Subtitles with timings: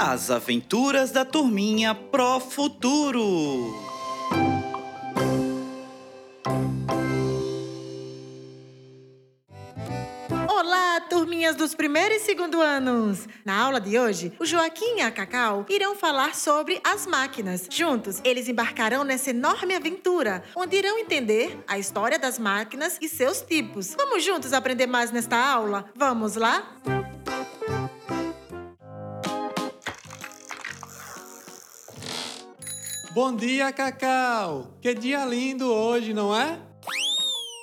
[0.00, 3.74] As aventuras da turminha Pro Futuro.
[10.48, 13.26] Olá, turminhas dos primeiro e segundo anos!
[13.44, 17.66] Na aula de hoje, o Joaquim e a Cacau irão falar sobre as máquinas.
[17.68, 23.40] Juntos, eles embarcarão nessa enorme aventura, onde irão entender a história das máquinas e seus
[23.40, 23.96] tipos.
[23.96, 25.90] Vamos juntos aprender mais nesta aula?
[25.96, 26.78] Vamos lá?
[33.12, 34.66] Bom dia, Cacau!
[34.82, 36.58] Que dia lindo hoje, não é?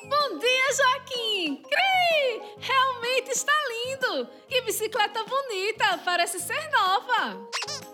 [0.04, 1.62] Bom dia, Joaquim!
[1.62, 2.42] Cri!
[2.60, 4.28] Realmente está lindo!
[4.48, 6.00] Que bicicleta bonita!
[6.04, 7.48] Parece ser nova!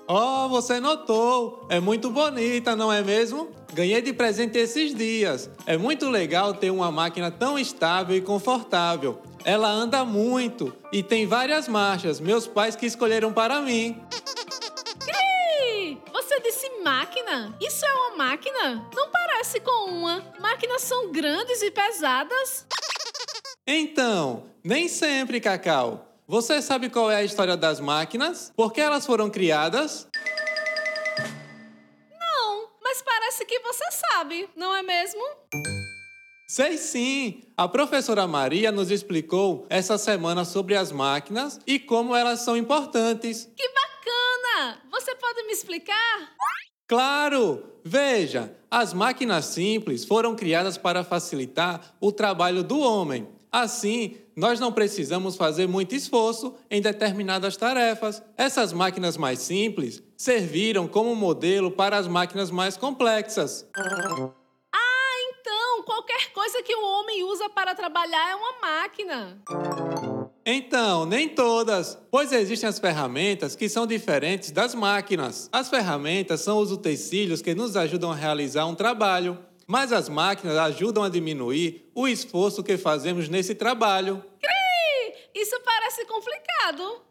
[0.08, 1.68] Oh, você notou!
[1.70, 3.50] É muito bonita, não é mesmo?
[3.74, 5.50] Ganhei de presente esses dias.
[5.66, 9.22] É muito legal ter uma máquina tão estável e confortável.
[9.44, 12.22] Ela anda muito e tem várias marchas.
[12.22, 14.02] Meus pais que escolheram para mim.
[16.82, 17.56] Máquina?
[17.62, 18.90] Isso é uma máquina?
[18.96, 20.34] Não parece com uma.
[20.40, 22.66] Máquinas são grandes e pesadas.
[23.68, 26.08] Então, nem sempre, Cacau.
[26.28, 28.52] Você sabe qual é a história das máquinas?
[28.56, 30.08] Por que elas foram criadas?
[32.20, 35.22] Não, mas parece que você sabe, não é mesmo?
[36.48, 37.44] Sei sim!
[37.56, 43.50] A professora Maria nos explicou essa semana sobre as máquinas e como elas são importantes.
[43.56, 44.82] Que bacana!
[44.92, 46.32] Você pode me explicar?
[46.92, 47.64] Claro!
[47.86, 53.30] Veja, as máquinas simples foram criadas para facilitar o trabalho do homem.
[53.50, 58.22] Assim, nós não precisamos fazer muito esforço em determinadas tarefas.
[58.36, 63.66] Essas máquinas mais simples serviram como modelo para as máquinas mais complexas.
[63.74, 69.42] Ah, então qualquer coisa que o homem usa para trabalhar é uma máquina.
[70.46, 75.48] Então, nem todas, pois existem as ferramentas que são diferentes das máquinas.
[75.52, 79.38] As ferramentas são os utensílios que nos ajudam a realizar um trabalho,
[79.68, 84.24] mas as máquinas ajudam a diminuir o esforço que fazemos nesse trabalho.
[85.34, 87.02] Isso parece complicado.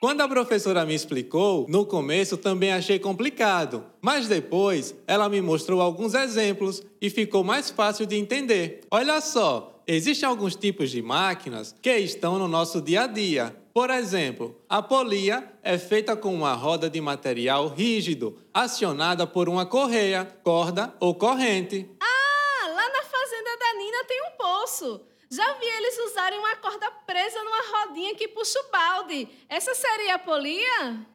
[0.00, 5.80] Quando a professora me explicou, no começo também achei complicado, mas depois ela me mostrou
[5.80, 8.82] alguns exemplos e ficou mais fácil de entender.
[8.92, 13.56] Olha só, existem alguns tipos de máquinas que estão no nosso dia a dia.
[13.72, 19.64] Por exemplo, a polia é feita com uma roda de material rígido, acionada por uma
[19.64, 21.90] correia, corda ou corrente.
[22.00, 25.00] Ah, lá na fazenda da Nina tem um poço.
[25.30, 29.28] Já vi eles usarem uma corda presa numa rodinha que puxa o balde.
[29.48, 31.06] Essa seria a polia?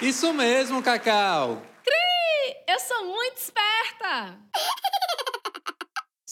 [0.00, 1.62] Isso mesmo, Cacau!
[1.84, 2.56] Cri!
[2.68, 4.38] Eu sou muito esperta!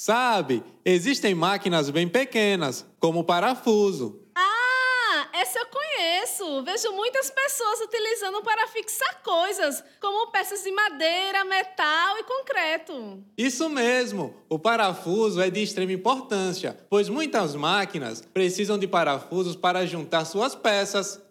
[0.04, 4.20] Sabe, existem máquinas bem pequenas, como o parafuso.
[4.34, 6.64] Ah, essa eu conheço.
[6.64, 13.22] Vejo muitas pessoas utilizando para fixar coisas, como peças de madeira, metal e concreto.
[13.38, 14.34] Isso mesmo!
[14.48, 20.52] O parafuso é de extrema importância, pois muitas máquinas precisam de parafusos para juntar suas
[20.52, 21.22] peças.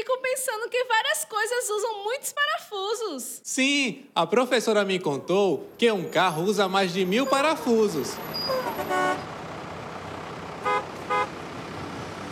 [0.00, 3.42] Fico pensando que várias coisas usam muitos parafusos.
[3.44, 8.12] Sim, a professora me contou que um carro usa mais de mil parafusos.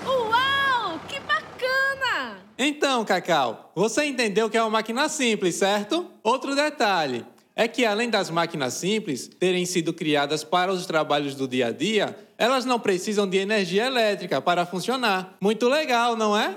[0.06, 0.98] Uau!
[1.06, 2.38] Que bacana!
[2.56, 6.10] Então, Cacau, você entendeu que é uma máquina simples, certo?
[6.22, 11.46] Outro detalhe é que, além das máquinas simples terem sido criadas para os trabalhos do
[11.46, 15.36] dia a dia, elas não precisam de energia elétrica para funcionar.
[15.38, 16.56] Muito legal, não é?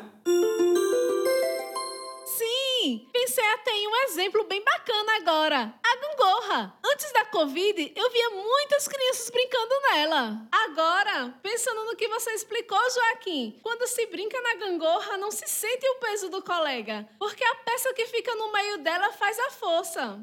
[3.21, 5.73] Sim, pensei até em um exemplo bem bacana agora.
[5.83, 6.73] A gangorra.
[6.83, 10.41] Antes da Covid, eu via muitas crianças brincando nela.
[10.51, 15.85] Agora, pensando no que você explicou, Joaquim, quando se brinca na gangorra, não se sente
[15.87, 20.19] o peso do colega, porque a peça que fica no meio dela faz a força.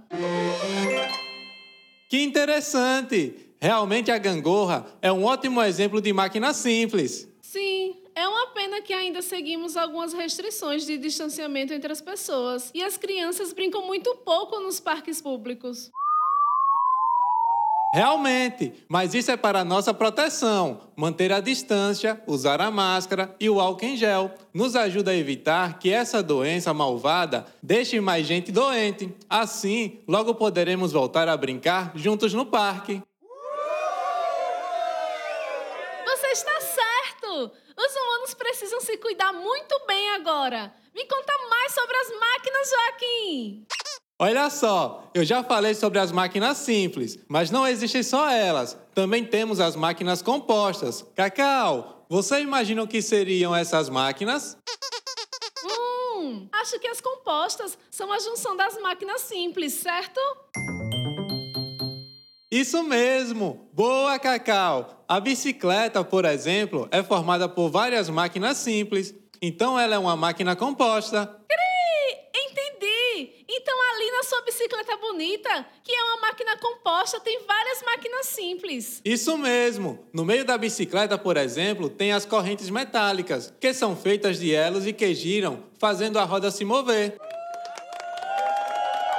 [2.09, 3.55] Que interessante!
[3.61, 7.29] Realmente a gangorra é um ótimo exemplo de máquina simples.
[7.43, 12.83] Sim, é uma pena que ainda seguimos algumas restrições de distanciamento entre as pessoas e
[12.83, 15.89] as crianças brincam muito pouco nos parques públicos.
[17.95, 20.81] Realmente, mas isso é para nossa proteção.
[20.97, 25.79] Manter a distância, usar a máscara e o álcool em gel nos ajuda a evitar
[25.79, 29.15] que essa doença malvada deixe mais gente doente.
[29.31, 33.01] Assim, logo poderemos voltar a brincar juntos no parque.
[36.05, 37.68] Você está certo!
[37.79, 40.75] Os humanos precisam se cuidar muito bem agora.
[40.93, 43.67] Me conta mais sobre as máquinas, Joaquim!
[44.19, 48.77] Olha só, eu já falei sobre as máquinas simples, mas não existem só elas.
[48.93, 51.07] Também temos as máquinas compostas.
[51.15, 54.57] Cacau, você imagina o que seriam essas máquinas?
[55.65, 60.21] Hum, acho que as compostas são a junção das máquinas simples, certo?
[62.51, 63.69] Isso mesmo!
[63.75, 65.05] Boa, Cacau!
[65.07, 70.57] A bicicleta, por exemplo, é formada por várias máquinas simples, então ela é uma máquina
[70.57, 71.27] composta.
[71.47, 72.19] Cri!
[72.35, 73.45] Entendi!
[73.47, 79.03] Então ali na sua bicicleta bonita, que é uma máquina composta, tem várias máquinas simples.
[79.05, 80.09] Isso mesmo!
[80.11, 84.87] No meio da bicicleta, por exemplo, tem as correntes metálicas, que são feitas de elos
[84.87, 87.19] e que giram, fazendo a roda se mover.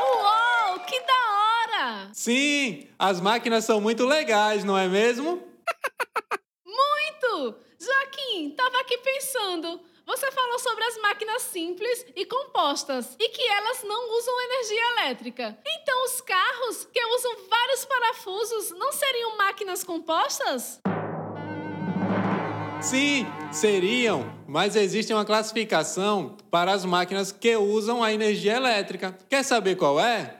[0.01, 1.98] Uou, que da hora!
[2.13, 5.43] Sim, as máquinas são muito legais, não é mesmo?
[6.65, 7.55] Muito!
[7.79, 9.79] Joaquim, tava aqui pensando.
[10.05, 15.57] Você falou sobre as máquinas simples e compostas e que elas não usam energia elétrica.
[15.65, 20.79] Então, os carros que usam vários parafusos não seriam máquinas compostas?
[22.81, 29.15] Sim, seriam, mas existe uma classificação para as máquinas que usam a energia elétrica.
[29.29, 30.39] Quer saber qual é?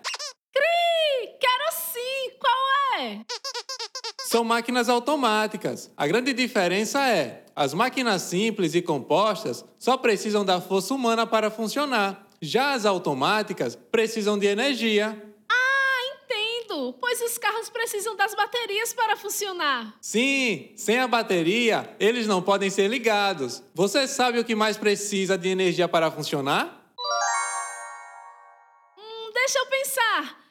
[0.52, 1.38] Cri!
[1.40, 2.32] Quero sim!
[2.40, 2.54] Qual
[3.00, 3.22] é?
[4.28, 5.90] São máquinas automáticas.
[5.98, 11.50] A grande diferença é: as máquinas simples e compostas só precisam da força humana para
[11.50, 12.28] funcionar.
[12.42, 15.20] Já as automáticas precisam de energia.
[15.50, 16.94] Ah, entendo!
[17.02, 19.96] Pois os carros precisam das baterias para funcionar.
[20.00, 23.64] Sim, sem a bateria, eles não podem ser ligados.
[23.74, 26.79] Você sabe o que mais precisa de energia para funcionar?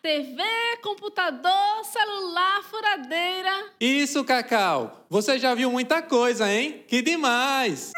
[0.02, 0.40] TV,
[0.80, 3.72] computador, celular, furadeira.
[3.80, 5.04] Isso, Cacau.
[5.10, 6.84] Você já viu muita coisa, hein?
[6.86, 7.90] Que demais!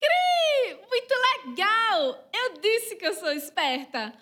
[0.00, 0.76] Cri!
[0.88, 1.14] Muito
[1.46, 2.28] legal!
[2.34, 4.12] Eu disse que eu sou esperta.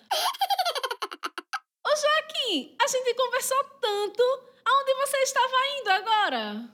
[1.83, 4.23] Ô Joaquim, a gente conversou tanto.
[4.63, 6.69] Aonde você estava indo agora?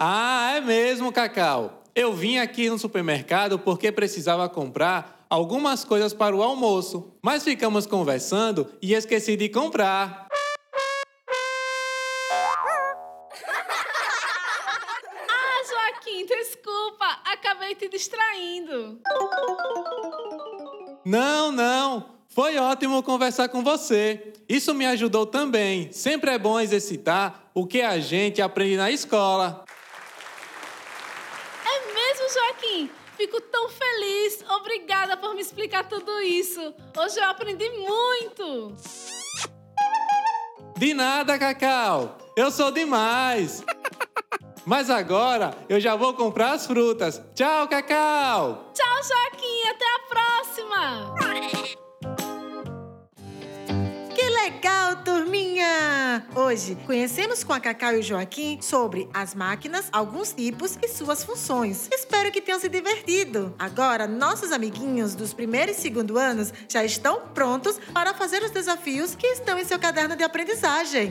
[0.00, 1.82] Ah, é mesmo, Cacau.
[1.92, 7.86] Eu vim aqui no supermercado porque precisava comprar algumas coisas para o almoço, mas ficamos
[7.86, 10.28] conversando e esqueci de comprar.
[15.36, 17.04] Ah, Joaquim, desculpa.
[17.24, 19.00] Acabei te distraindo.
[21.04, 22.14] Não, não.
[22.28, 24.32] Foi ótimo conversar com você.
[24.48, 25.90] Isso me ajudou também.
[25.92, 29.64] Sempre é bom exercitar o que a gente aprende na escola.
[31.64, 32.90] É mesmo, Joaquim?
[33.16, 34.44] Fico tão feliz.
[34.48, 36.74] Obrigada por me explicar tudo isso.
[36.96, 38.74] Hoje eu aprendi muito.
[40.76, 42.18] De nada, Cacau.
[42.36, 43.64] Eu sou demais.
[44.66, 47.22] Mas agora eu já vou comprar as frutas.
[47.34, 48.72] Tchau, Cacau.
[48.74, 49.62] Tchau, Joaquim.
[49.68, 51.83] Até a próxima.
[54.44, 56.22] Legal, turminha!
[56.34, 61.24] Hoje conhecemos com a Cacau e o Joaquim sobre as máquinas, alguns tipos e suas
[61.24, 61.88] funções.
[61.90, 63.54] Espero que tenham se divertido.
[63.58, 69.14] Agora, nossos amiguinhos dos primeiro e segundo anos já estão prontos para fazer os desafios
[69.14, 71.10] que estão em seu caderno de aprendizagem.